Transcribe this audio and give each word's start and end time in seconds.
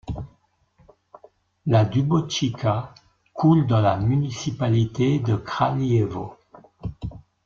La 1.67 1.85
Dubočica 1.85 2.91
coule 3.33 3.67
dans 3.67 3.81
la 3.81 3.97
municipalité 3.97 5.19
de 5.19 5.35
Kraljevo. 5.35 6.37